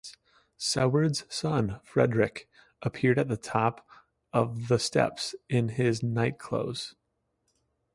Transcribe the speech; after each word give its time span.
Seward's 0.57 1.25
son, 1.29 1.79
Frederick, 1.83 2.49
appeared 2.81 3.19
at 3.19 3.27
the 3.27 3.37
top 3.37 3.85
of 4.33 4.67
the 4.67 4.79
steps 4.79 5.35
in 5.47 5.69
his 5.69 6.01
nightclothes. 6.01 6.95